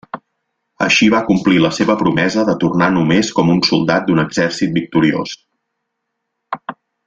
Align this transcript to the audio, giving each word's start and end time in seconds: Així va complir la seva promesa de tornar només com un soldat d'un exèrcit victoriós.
Així 0.85 1.09
va 1.13 1.19
complir 1.27 1.59
la 1.65 1.71
seva 1.79 1.95
promesa 1.99 2.47
de 2.49 2.57
tornar 2.65 2.89
només 2.95 3.31
com 3.41 3.53
un 3.57 3.61
soldat 3.69 4.09
d'un 4.09 4.23
exèrcit 4.27 4.75
victoriós. 4.81 5.39